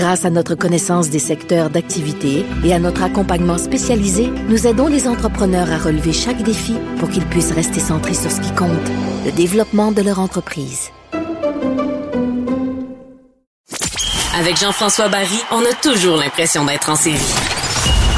[0.00, 5.06] Grâce à notre connaissance des secteurs d'activité et à notre accompagnement spécialisé, nous aidons les
[5.06, 8.70] entrepreneurs à relever chaque défi pour qu'ils puissent rester centrés sur ce qui compte,
[9.26, 10.88] le développement de leur entreprise.
[14.38, 17.18] Avec Jean-François Barry, on a toujours l'impression d'être en série.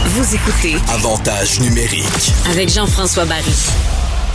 [0.06, 2.32] Vous écoutez Avantage numérique.
[2.48, 3.56] avec Jean-François Barry.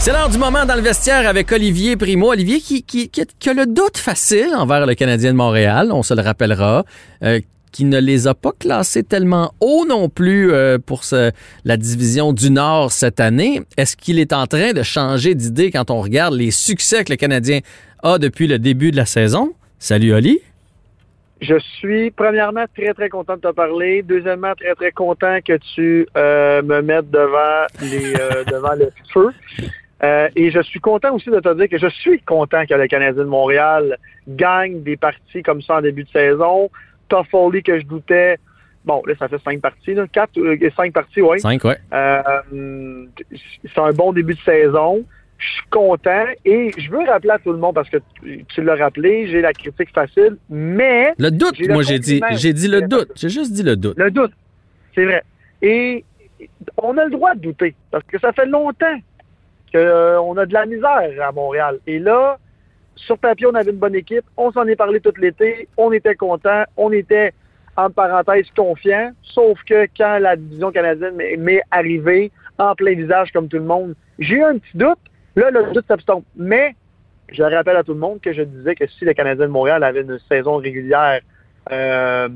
[0.00, 2.30] C'est l'heure du moment dans le vestiaire avec Olivier Primo.
[2.32, 6.14] Olivier qui, qui, qui, a le doute facile envers le Canadien de Montréal, on se
[6.14, 6.84] le rappellera,
[7.24, 7.40] euh,
[7.72, 11.32] qui ne les a pas classés tellement haut non plus euh, pour ce-
[11.64, 13.60] la division du Nord cette année.
[13.76, 17.16] Est-ce qu'il est en train de changer d'idée quand on regarde les succès que le
[17.16, 17.58] Canadien
[18.02, 19.52] a depuis le début de la saison?
[19.78, 20.38] Salut Oli.
[21.40, 24.02] Je suis premièrement très très content de te parler.
[24.02, 29.28] Deuxièmement, très très content que tu euh, me mettes devant les euh, devant le feu.
[30.02, 32.86] Euh, et je suis content aussi de te dire que je suis content que le
[32.86, 36.70] Canadien de Montréal gagne des parties comme ça en début de saison.
[37.08, 38.38] Toffoli que je doutais.
[38.84, 40.06] Bon, là, ça fait cinq parties, là.
[40.06, 41.40] Quatre, euh, cinq parties, oui.
[41.40, 41.78] Cinq, ouais.
[41.92, 43.04] Euh,
[43.64, 45.04] c'est un bon début de saison.
[45.36, 48.62] Je suis content et je veux rappeler à tout le monde parce que tu, tu
[48.62, 52.82] l'as rappelé, j'ai la critique facile, mais Le doute, moi j'ai dit, j'ai dit le
[52.82, 53.12] doute.
[53.14, 53.96] J'ai juste dit le doute.
[53.96, 54.32] le doute,
[54.96, 55.22] c'est vrai.
[55.62, 56.04] Et
[56.76, 58.98] on a le droit de douter parce que ça fait longtemps
[59.72, 61.78] qu'on a de la misère à Montréal.
[61.86, 62.38] Et là,
[62.96, 64.24] sur papier, on avait une bonne équipe.
[64.36, 65.68] On s'en est parlé tout l'été.
[65.76, 66.64] On était content.
[66.76, 67.32] On était,
[67.76, 69.12] en parenthèse, confiant.
[69.22, 73.64] Sauf que quand la division canadienne m'est- m'est arrivée en plein visage comme tout le
[73.64, 74.98] monde, j'ai eu un petit doute.
[75.36, 76.24] Là, le doute s'abstompe.
[76.34, 76.74] Mais
[77.30, 79.84] je rappelle à tout le monde que je disais que si le Canadien de Montréal
[79.84, 81.20] avait une saison régulière,
[81.70, 82.28] euh,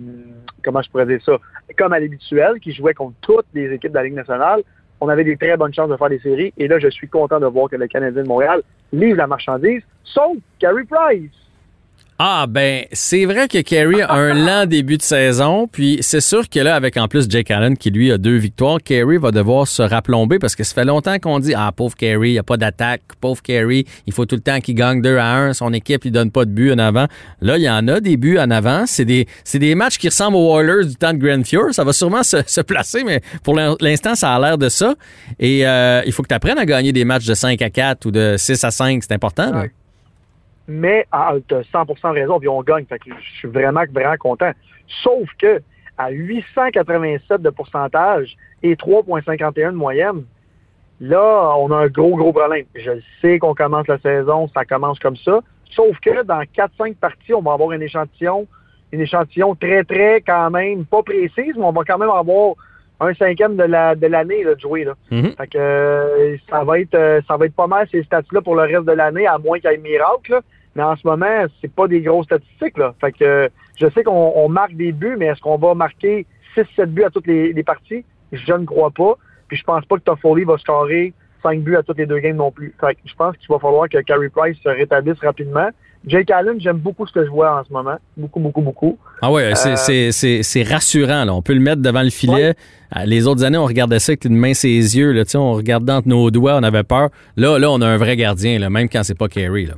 [0.63, 1.39] comment je pourrais dire ça,
[1.77, 4.61] comme à l'habituel, qui jouait contre toutes les équipes de la Ligue nationale,
[5.03, 6.55] on avait des très bonnes chances de faire des séries.
[6.59, 9.83] Et là, je suis content de voir que le Canadien de Montréal livre la marchandise,
[10.05, 11.33] sauf Carey Price.
[12.19, 16.49] Ah ben c'est vrai que Kerry a un lent début de saison, puis c'est sûr
[16.49, 19.67] que là avec en plus Jake Allen qui lui a deux victoires, Kerry va devoir
[19.67, 22.45] se raplomber parce que ça fait longtemps qu'on dit ah pauvre Kerry, il y a
[22.45, 25.73] pas d'attaque, pauvre Kerry, il faut tout le temps qu'il gagne 2 à 1, son
[25.73, 27.07] équipe lui donne pas de but en avant.
[27.41, 30.09] Là, il y en a des buts en avant, c'est des c'est des matchs qui
[30.09, 33.21] ressemblent aux Oilers du temps de Grand Fuhr, ça va sûrement se, se placer mais
[33.43, 34.95] pour l'in- l'instant ça a l'air de ça
[35.41, 38.07] et euh, il faut que tu apprennes à gagner des matchs de 5 à 4
[38.07, 39.51] ou de 6 à 5, c'est important.
[39.51, 39.61] là.
[39.63, 39.71] Ouais.
[40.73, 41.07] Mais
[41.49, 42.87] tu as 100% raison, puis on gagne.
[42.87, 44.53] Fait que je suis vraiment, vraiment content.
[45.03, 45.61] Sauf que
[45.99, 50.25] à 887 de pourcentage et 3,51 de moyenne,
[51.01, 52.65] là, on a un gros, gros problème.
[52.75, 55.41] Je sais qu'on commence la saison, ça commence comme ça.
[55.71, 58.47] Sauf que dans 4-5 parties, on va avoir un échantillon,
[58.93, 62.55] une échantillon très, très quand même, pas précise, mais on va quand même avoir
[63.01, 64.85] un cinquième de la de l'année là, de jouer.
[64.85, 64.95] Là.
[65.11, 65.33] Mhm.
[65.37, 68.55] Fait que euh, ça va être euh, ça va être pas mal ces stats-là pour
[68.55, 70.33] le reste de l'année, à moins qu'il y ait miracle.
[70.33, 70.41] là.
[70.75, 72.79] Mais en ce moment, c'est pas des grosses statistiques.
[72.79, 72.95] Là.
[73.01, 73.49] Fait que
[73.81, 77.11] je sais qu'on on marque des buts, mais est-ce qu'on va marquer 6-7 buts à
[77.11, 78.05] toutes les, les parties?
[78.33, 79.15] Je ne crois pas.
[79.49, 81.13] Puis je pense pas que Toffoli va scorer
[81.43, 82.75] 5 buts à toutes les deux games non plus.
[82.81, 85.69] Fait que je pense qu'il va falloir que Carey Price se rétablisse rapidement.
[86.07, 87.97] Jake Allen, j'aime beaucoup ce que je vois en ce moment.
[88.17, 88.99] Beaucoup, beaucoup, beaucoup.
[89.21, 91.25] Ah ouais, c'est- Euh, c'est- rassurant.
[91.25, 91.33] Là.
[91.35, 92.55] On peut le mettre devant le filet.
[92.97, 95.13] Euh, Les autres années, on regardait ça avec une main ses yeux.
[95.13, 97.11] Là, on regardait entre nos doigts, on avait peur.
[97.37, 99.27] Là, là, on a un vrai gardien, là, même quand c'est pas.
[99.35, 99.75] Là.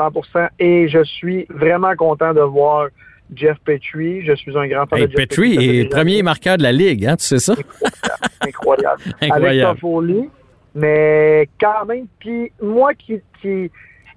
[0.00, 0.48] 100%.
[0.58, 2.88] Et je suis vraiment content de voir
[3.34, 4.24] Jeff Petrie.
[4.24, 6.72] Je suis un grand fan Hey, de Jeff Petrie fait est premier marqueur de la
[6.72, 7.54] Ligue, hein, tu sais ça?
[8.40, 9.02] incroyable.
[9.20, 9.46] Incroyable.
[9.46, 10.28] Avec Toffoli,
[10.74, 13.70] mais quand même, puis moi qui, qui,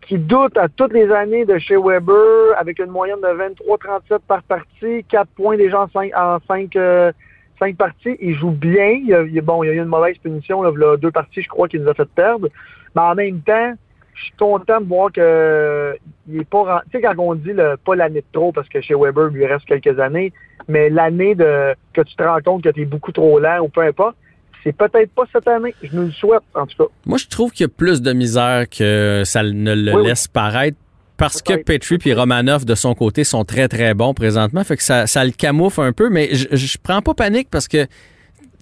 [0.07, 4.43] qui doute à toutes les années de chez Weber, avec une moyenne de 23-37 par
[4.43, 7.11] partie, 4 points déjà en 5, en 5, euh,
[7.59, 8.99] cinq parties, il joue bien.
[9.05, 11.11] Il a, bon, il y a eu une mauvaise punition, là, il y a deux
[11.11, 12.49] parties, je crois, qui nous a fait perdre.
[12.95, 13.73] Mais en même temps,
[14.15, 15.95] je suis content de voir que
[16.29, 18.79] il est pas tu sais quand on dit le, pas l'année de trop parce que
[18.81, 20.31] chez Weber il lui reste quelques années
[20.67, 23.69] mais l'année de que tu te rends compte que tu es beaucoup trop lent ou
[23.69, 24.15] peu importe
[24.63, 27.51] c'est peut-être pas cette année je nous le souhaite en tout cas Moi, je trouve
[27.51, 30.07] qu'il y a plus de misère que ça ne le Oui, oui.
[30.07, 30.77] laisse paraître.
[31.17, 31.53] Parce que.
[31.61, 34.63] Petrie et Romanov, de son côté, sont très, très bons présentement.
[34.63, 37.67] Fait que ça, ça le camoufle un peu, mais je, je prends pas panique parce
[37.67, 37.85] que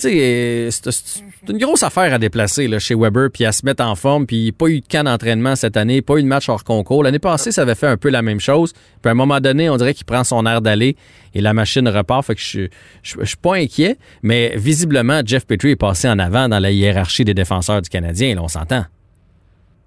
[0.02, 4.26] c'est une grosse affaire à déplacer là, chez Weber, puis à se mettre en forme,
[4.26, 7.04] puis pas eu de camp d'entraînement cette année, pas eu de match hors concours.
[7.04, 8.74] L'année passée, ça avait fait un peu la même chose.
[8.74, 10.96] Puis à un moment donné, on dirait qu'il prend son air d'aller
[11.34, 12.26] et la machine repart.
[12.26, 12.68] Fait que je,
[13.04, 16.72] je, je suis pas inquiet, mais visiblement, Jeff Petrie est passé en avant dans la
[16.72, 18.86] hiérarchie des défenseurs du Canadien, là, on s'entend.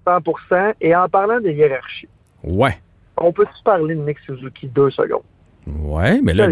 [0.05, 2.07] 100% Et en parlant de hiérarchie,
[2.43, 2.77] Ouais.
[3.17, 5.23] on peut-tu parler de Nick Suzuki deux secondes?
[5.67, 6.47] Ouais, mais là,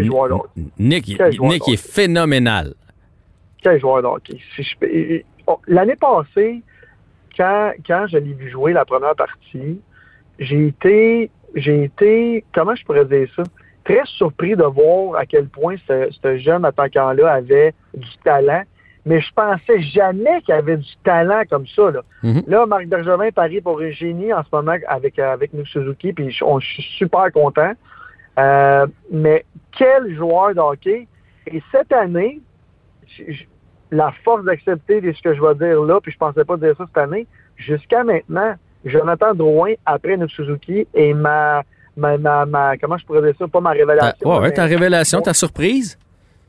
[0.76, 2.74] Nick, Nick est phénoménal.
[3.64, 5.24] Quel joueur de hockey.
[5.66, 6.62] L'année passée,
[7.36, 9.80] quand, quand je l'ai vu jouer la première partie,
[10.38, 13.42] j'ai été, j'ai été, comment je pourrais dire ça,
[13.84, 18.62] très surpris de voir à quel point ce, ce jeune attaquant-là avait du talent.
[19.06, 21.90] Mais je pensais jamais qu'il avait du talent comme ça.
[21.90, 22.42] Là, Mhm.
[22.46, 26.30] là Marc Bergevin parie pour un génie en ce moment avec, avec Nick Suzuki, puis
[26.30, 27.72] je, on- je suis super content.
[28.38, 31.06] Euh, mais quel joueur de hockey.
[31.46, 32.40] Et cette année,
[33.90, 36.74] la force d'accepter de ce que je vais dire là, puis je pensais pas dire
[36.76, 37.26] ça cette année,
[37.56, 38.54] jusqu'à maintenant,
[38.84, 41.62] Jonathan Drouin, après Nick Suzuki, est ma,
[41.96, 44.28] ma, ma, ma- comment je pourrais dire ça, pas ma révélation.
[44.28, 45.98] ouais, ouais, ta révélation, ta surprise?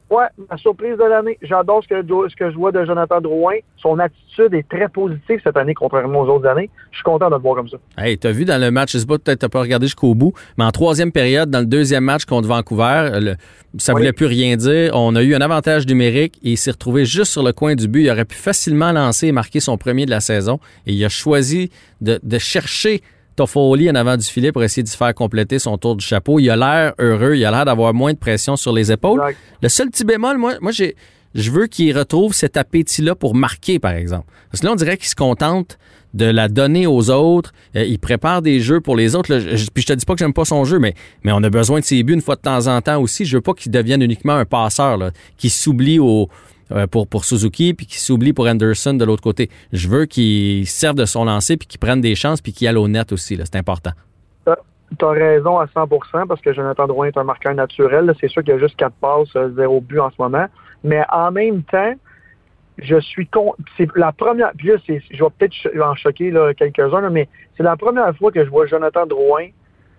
[0.09, 1.37] Ouais, ma surprise de l'année.
[1.41, 1.95] J'adore ce que,
[2.29, 3.55] ce que je vois de Jonathan Drouin.
[3.77, 6.69] Son attitude est très positive cette année, contrairement aux autres années.
[6.91, 7.77] Je suis content de le voir comme ça.
[7.97, 10.33] Hey, t'as vu dans le match, je sais pas, peut-être t'as pas regardé jusqu'au bout,
[10.59, 13.35] mais en troisième période, dans le deuxième match contre Vancouver, le-
[13.79, 14.01] ça Oui.
[14.01, 14.91] voulait plus rien dire.
[14.93, 17.87] On a eu un avantage numérique et il s'est retrouvé juste sur le coin du
[17.87, 18.03] but.
[18.03, 20.59] Il aurait pu facilement lancer et marquer son premier de la saison.
[20.85, 21.71] Et il a choisi
[22.01, 23.01] de, de chercher
[23.35, 26.39] Toffoli en avant du filet pour essayer de se faire compléter son tour du chapeau.
[26.39, 29.19] Il a l'air heureux, il a l'air d'avoir moins de pression sur les épaules.
[29.21, 29.37] Exact.
[29.61, 30.95] Le seul petit bémol, moi, moi j'ai,
[31.33, 34.25] je veux qu'il retrouve cet appétit-là pour marquer, par exemple.
[34.51, 35.77] Parce que là, on dirait qu'il se contente
[36.13, 37.51] de la donner aux autres.
[37.75, 39.33] Euh, il prépare des jeux pour les autres.
[39.33, 39.39] là.
[39.41, 40.93] Je- puis je te dis pas que j'aime pas son jeu, mais,
[41.25, 43.25] mais on a besoin de ses buts une fois de temps en temps aussi.
[43.25, 46.29] Je veux pas qu'il devienne uniquement un passeur, là, qui s'oublie au,
[46.91, 49.49] pour, pour Suzuki, puis qui s'oublie pour Anderson de l'autre côté.
[49.71, 52.75] Je veux qu'il serve de son lancer, puis qu'il prenne des chances, puis qu'il aille
[52.75, 53.37] au net aussi.
[53.37, 53.91] C'est important.
[54.97, 58.13] Tu as raison à 100% parce que Jonathan Drouin est un marqueur naturel.
[58.21, 60.45] C'est sûr qu'il y a juste quatre passes, euh, zéro but en ce moment.
[60.83, 61.93] Mais en même temps,
[62.77, 63.53] je suis con.
[63.77, 64.51] C'est la première.
[64.57, 67.27] Puis là, je vais peut-être en choquer quelques-uns, mais
[67.57, 69.47] c'est la première fois que je vois Jonathan Drouin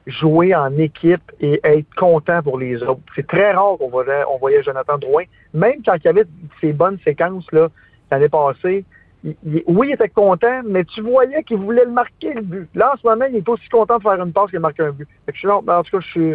[0.07, 3.01] jouer en équipe et être content pour les autres.
[3.15, 6.27] C'est très rare qu'on voyait, on voyait Jonathan Drouin, même quand il y avait
[6.61, 7.69] ces bonnes séquences là
[8.11, 8.85] l'année passée.
[9.25, 12.69] oui, il était content, mais tu voyais qu'il voulait le marquer le but.
[12.75, 14.85] Là, en ce moment, il est aussi content de faire une passe que de marquer
[14.85, 15.09] un but.
[15.29, 16.35] En tout cas, je suis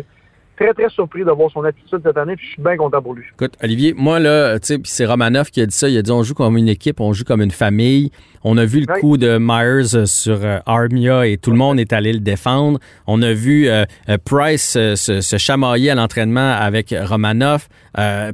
[0.62, 3.14] très, très surpris de voir son attitude cette année, puis je suis bien content pour
[3.14, 3.24] lui.
[3.34, 5.90] Écoute, Olivier, moi, là, tu sais, c'est Romanoff qui a dit ça.
[5.90, 8.12] Il a dit on joue comme une équipe, on joue comme une famille.
[8.44, 11.80] On a vu le coup de Myers euh, sur euh, Armia et tout le monde
[11.80, 12.80] est allé le défendre.
[13.06, 13.86] On a vu euh,
[14.26, 17.70] Price se, se chamailler à l'entraînement avec Romanoff.
[17.98, 18.32] Euh,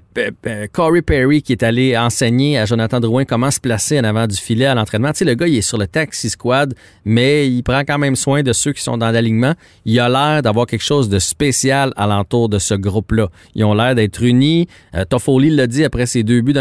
[0.72, 4.38] Corey Perry qui est allé enseigner à Jonathan Drouin comment se placer en avant du
[4.38, 5.12] filet à l'entraînement.
[5.12, 6.76] Tu sais, le gars, il est sur le taxi squad,
[7.06, 9.54] mais il prend quand même soin de ceux qui sont dans l'alignement.
[9.86, 13.28] Il a l'air d'avoir quelque chose de spécial alentour de ce groupe-là.
[13.56, 14.68] Ils ont l'air d'être unis.
[14.96, 16.54] Euh, Toffoli l'a dit après ses deux buts,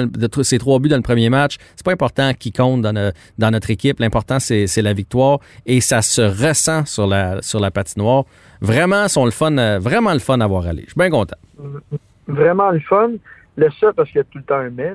[0.42, 1.56] ses trois buts dans le premier match.
[1.76, 4.00] C'est pas important qui compte dans, dans notre équipe.
[4.00, 8.24] L'important, c'est la victoire et ça se ressent sur la, patinoire.
[8.60, 10.82] Vraiment, sont le fun, euh, vraiment le fun à voir aller.
[10.86, 11.36] Je suis bien content.
[12.26, 13.10] Vraiment le fun.
[13.56, 14.94] Le seul, parce qu'il y a tout le temps un mais.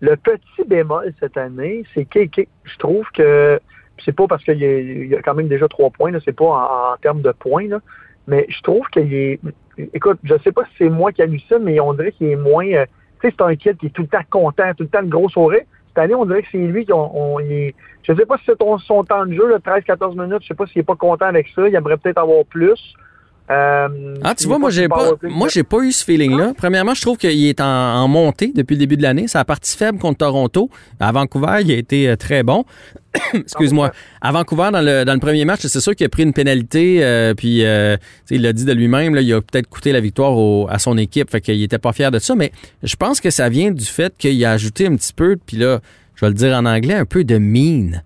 [0.00, 2.20] Le petit bémol cette année, c'est que
[2.64, 3.60] je trouve que
[4.04, 7.22] c'est pas parce qu'il y, a- quand même déjà trois points, c'est pas en, termes
[7.22, 7.68] de points,
[8.26, 9.40] mais je trouve qu'il est.
[9.78, 12.66] Écoute, je sais pas si c'est moi qui hallucine, mais on dirait qu'il est moins.
[12.66, 12.84] euh,
[13.20, 15.06] tu sais, c'est un kid qui est tout le temps content, tout le temps le
[15.08, 15.62] gros sourire.
[15.88, 18.44] Cette année, on dirait que c'est lui qui on, on- est- Je sais pas si
[18.46, 20.96] c'est ton- son temps de jeu, là, 13-14 minutes, je sais pas s'il est pas
[20.96, 21.68] content avec ça.
[21.68, 22.94] Il aimerait peut-être avoir plus.
[23.50, 26.52] Euh, Ah, tu vois, moi, j'ai pas, moi, j'ai pas eu ce feeling-là.
[26.56, 29.28] Premièrement, je trouve qu'il est en, en montée depuis le début de l'année.
[29.28, 30.70] Sa partie faible contre Toronto.
[31.00, 32.64] À Vancouver, il a été euh, très bon.
[33.34, 33.92] Excuse-moi.
[34.20, 37.04] À Vancouver, dans le, dans le premier match, c'est sûr qu'il a pris une pénalité.
[37.04, 37.96] euh, puis, euh,
[38.30, 40.96] il l'a dit de lui-même, là, il a peut-être coûté la victoire au- à son
[40.96, 41.30] équipe.
[41.30, 42.34] Fait qu'il était pas fier de ça.
[42.34, 45.56] Mais je pense que ça vient du fait qu'il a ajouté un petit peu, puis
[45.58, 45.80] là,
[46.14, 48.02] je vais le dire en anglais, un peu de mine.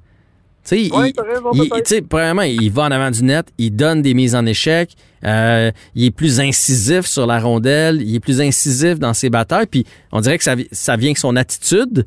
[0.69, 1.13] Tu sais, Ouais,
[1.55, 4.91] il- tu premièrement, il va en avant du net, il donne des mises en échec,
[5.25, 9.67] euh, il est plus incisif sur la rondelle, il est plus incisif dans ses batailles,
[9.67, 12.05] puis on dirait que ça, ça vient avec son attitude.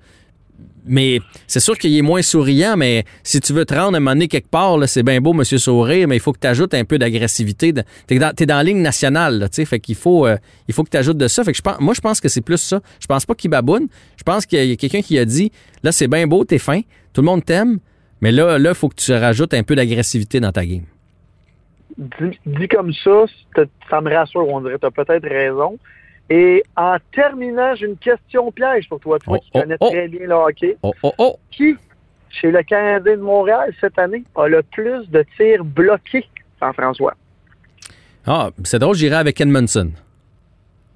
[0.86, 4.00] Mais c'est sûr qu'il est moins souriant, mais si tu veux te rendre à un
[4.00, 6.74] moment donné quelque part, c'est bien beau, Monsieur Sourire, mais il faut que tu ajoutes
[6.74, 7.72] un peu d'agressivité.
[7.74, 10.36] De- T'es dans, la ligne nationale, tu sais, fait qu'il faut, euh,
[10.68, 11.44] il faut que tu ajoutes de ça.
[11.44, 12.82] Fait que je pense, moi, je pense que c'est plus ça.
[13.00, 13.88] Je pense pas qu'il baboune.
[14.18, 15.51] Je pense qu'il y a quelqu'un qui a dit,
[15.84, 16.82] là, c'est bien beau, t'es fin,
[17.13, 17.78] tout le monde t'aime,
[18.22, 20.84] mais là, là, il faut que tu rajoutes un peu d'agressivité dans ta game.
[21.98, 23.26] dit, dit comme ça,
[23.90, 24.80] ça me rassure, on dirait.
[24.80, 25.78] Tu as peut-être raison.
[26.30, 29.90] Et en terminant, j'ai une question piège pour toi, toi Oh, qui oh, connais oh.
[29.90, 30.78] très bien le hockey.
[30.84, 31.40] Oh, oh, oh.
[31.50, 31.76] Qui,
[32.30, 36.26] chez le Canadien de Montréal cette année, a le plus de tirs bloqués,
[36.62, 37.16] Jean-François?
[38.28, 39.92] Ah, c'est drôle, j'irai avec Edmondson.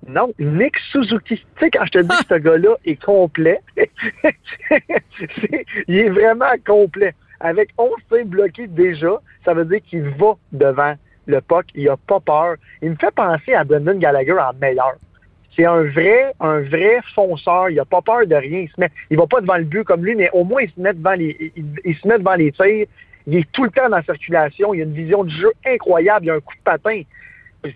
[0.08, 1.38] Non, Nick Suzuki.
[1.38, 3.60] Tu sais, quand je te dis que ce gars-là est complet,
[5.88, 7.14] il est vraiment complet.
[7.40, 10.96] Avec 11 tirs bloqués déjà, ça veut dire qu'il va devant
[11.26, 11.66] le puck.
[11.76, 12.56] Il a pas peur.
[12.82, 14.96] Il me fait penser à Brendan Gallagher en meilleur.
[15.56, 17.70] C'est un vrai, un vrai fonceur.
[17.70, 18.60] Il a pas peur de rien.
[18.62, 20.70] Il se met, il va pas devant le but comme lui, mais au moins il
[20.70, 22.88] se met devant les, il, il se met devant les tirs.
[23.28, 24.74] Il est tout le temps dans la circulation.
[24.74, 26.26] Il a une vision du jeu incroyable.
[26.26, 27.02] Il a un coup de patin.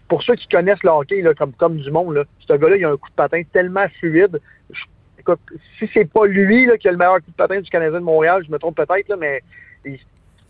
[0.07, 2.85] Pour ceux qui connaissent le hockey là, comme, comme du monde, là, ce gars-là, il
[2.85, 4.39] a un coup de patin tellement fluide.
[4.69, 4.83] Je-
[5.19, 5.39] écoute,
[5.79, 8.05] si c'est pas lui là, qui a le meilleur coup de patin du Canadien de
[8.05, 9.41] Montréal, je me trompe peut-être, mais.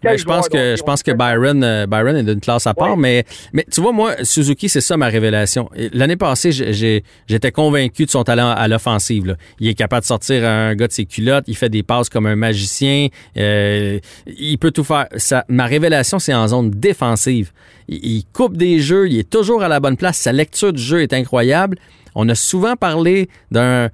[0.03, 2.91] Ben, je pense que je pense que Byron euh, Byron est d'une classe à part,
[2.91, 2.95] Ouais.
[2.97, 5.69] mais mais tu vois moi Suzuki c'est ça ma révélation.
[5.91, 9.35] L'année passée j'étais convaincu de son talent à l'offensive.
[9.59, 12.27] Il est capable de sortir un gars de ses culottes, il fait des passes comme
[12.27, 15.07] un magicien, euh, il peut tout faire.
[15.17, 17.51] Ça, ma révélation c'est en zone défensive.
[17.87, 20.81] Il, il coupe des jeux, il est toujours à la bonne place, sa lecture du
[20.81, 21.77] jeu est incroyable.
[22.13, 23.89] On a souvent parlé d'un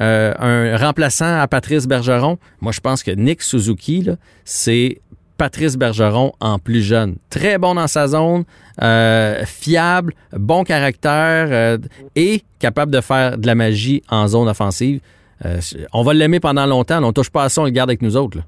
[0.00, 2.38] euh, un remplaçant à Patrice Bergeron.
[2.60, 4.06] Moi, je pense que Nick Suzuki,
[4.44, 5.00] c'est
[5.40, 7.16] Patrice Bergeron en plus jeune.
[7.30, 8.44] Très bon dans sa zone,
[8.82, 11.78] euh, fiable, bon caractère euh,
[12.14, 15.00] et capable de faire de la magie en zone offensive.
[15.46, 15.56] Euh,
[15.94, 17.02] on va l'aimer pendant longtemps.
[17.02, 18.36] On touche pas à ça, on le garde avec nous autres.
[18.36, 18.44] là.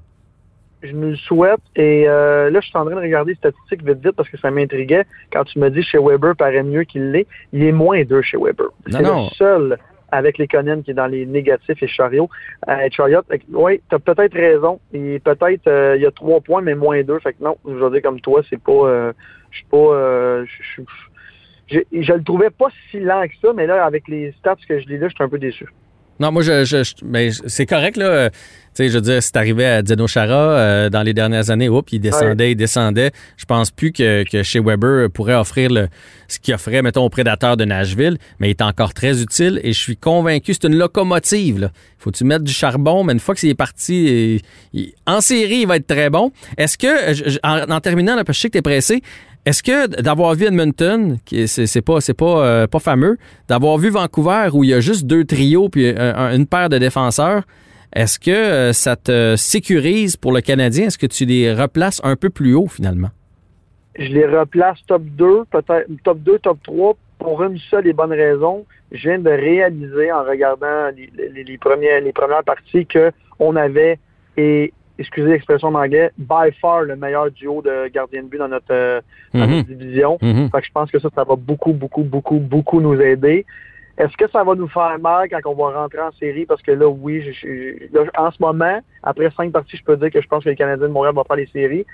[0.83, 1.61] Je me le souhaite.
[1.75, 4.37] Et euh, là, je suis en train de regarder les statistiques vite vite parce que
[4.37, 5.05] ça m'intriguait.
[5.31, 8.37] Quand tu me dis chez Weber paraît mieux qu'il l'est, il est moins deux chez
[8.37, 8.67] Weber.
[8.87, 9.23] Non, C'est non.
[9.23, 9.77] le seul
[10.13, 12.29] avec les Conan qui est dans les négatifs et Chariot.
[12.69, 14.79] Euh, Chariot, oui, tu as peut-être raison.
[14.91, 17.19] Peut-être euh, il y a trois points, mais moins deux.
[17.19, 18.71] Fait que non, je veux dire comme toi, c'est pas.
[18.71, 19.13] euh,
[19.51, 19.77] je suis pas.
[19.77, 20.45] euh,
[21.67, 24.79] je, je le trouvais pas si lent que ça, mais là, avec les stats que
[24.79, 25.67] je lis là, je suis un peu déçu.
[26.23, 28.05] Non, moi, je, je- mais c'est correct, là.
[28.05, 28.29] Euh,
[28.75, 31.69] Tu sais, je veux dire, c'est arrivé à Dino Chara euh, dans les dernières années.
[31.69, 33.11] Oups, il descendait, il descendait.
[33.37, 35.89] Je pense plus que, que chez Weber pourrait offrir le,
[36.27, 39.73] ce qu'il offrait, mettons, aux prédateurs de Nashville, mais il est encore très utile et
[39.73, 41.69] je suis convaincu, c'est une locomotive, là.
[41.99, 44.41] Faut-tu mettre du charbon, mais une fois qu'il est parti,
[45.05, 46.31] en série, il va être très bon.
[46.57, 49.01] Est-ce que, en terminant, là, parce que je sais que tu es pressé,
[49.45, 53.77] est-ce que d'avoir vu Edmonton, qui est- c'est pas c'est pas euh, pas fameux, d'avoir
[53.77, 56.77] vu Vancouver où il y a juste deux trios puis un- un- une paire de
[56.77, 57.43] défenseurs,
[57.95, 60.87] est-ce que euh, ça te sécurise pour le Canadien?
[60.87, 63.09] Est-ce que tu les replaces un peu plus haut finalement?
[63.99, 68.11] Je les replace top 2, peut-être top 2, top 3 pour une seule et bonne
[68.13, 68.65] raison.
[68.91, 73.55] Je viens de réaliser en regardant les, les- les premières, les premières parties que on
[73.55, 73.99] avait,
[74.37, 74.73] et
[75.03, 78.65] excusez l'expression en anglais, by far le meilleur duo de gardien de but dans notre,
[78.71, 79.01] euh,
[79.33, 79.55] dans Mhm.
[79.57, 80.17] notre division.
[80.21, 80.49] Mhm.
[80.51, 83.45] Fait que je pense que ça, ça va beaucoup, beaucoup, beaucoup, beaucoup nous aider.
[83.97, 86.45] Est-ce que ça va nous faire mal quand on va rentrer en série?
[86.47, 89.97] Parce que là, oui, je- je- là, en ce moment, après cinq parties, je peux
[89.97, 91.85] dire que je pense que le Canadien de Montréal va faire les séries.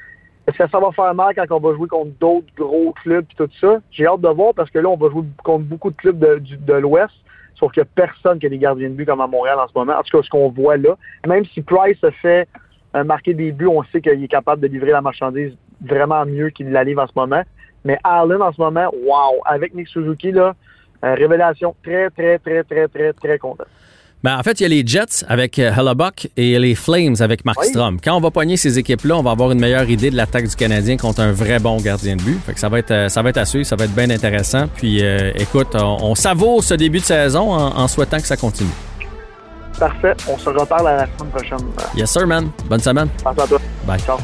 [0.48, 3.36] Est-ce que ça va faire mal quand on va jouer contre d'autres gros clubs et
[3.36, 3.82] tout ça?
[3.92, 6.42] J'ai hâte de voir parce que là, on va jouer contre beaucoup de clubs de,
[6.72, 7.14] de l'Ouest,
[7.56, 9.68] sauf qu'il n'y a personne qui a des gardiens de but comme à Montréal en
[9.68, 9.94] ce moment.
[10.00, 10.96] En tout cas, ce qu'on voit là.
[11.28, 12.48] Même si Price a fait
[13.06, 16.72] marquer des buts, on sait qu'il est capable de livrer la marchandise vraiment mieux qu'il
[16.72, 17.44] la livre en ce moment.
[17.86, 19.42] Mais Allen, en ce moment, wow!
[19.46, 20.54] Avec Nick Suzuki, là,
[21.06, 23.64] euh, révélation très, très, très, très, très, très content.
[24.22, 27.46] Ben, en fait, il y a les Jets avec euh, Hellebuck et les Flames avec
[27.46, 27.68] Mark Oui.
[27.68, 28.02] Strom.
[28.04, 30.56] Quand on va pogner ces équipes-là, on va avoir une meilleure idée de l'attaque du
[30.58, 32.38] Canadien contre un vrai bon gardien de but.
[32.46, 34.10] Fait que ça va être, euh, ça va être à suivre, ça va être bien
[34.10, 34.68] intéressant.
[34.76, 38.36] Puis, euh, écoute, on, on savoure ce début de saison en, en souhaitant que ça
[38.36, 38.70] continue.
[39.80, 40.14] Parfait.
[40.30, 41.72] On se reparle à la semaine prochaine.
[41.96, 42.50] Yes, sir, man.
[42.66, 43.08] Bonne semaine.
[43.24, 43.60] Pense à toi.
[43.86, 44.00] Bye.
[44.00, 44.18] Ciao.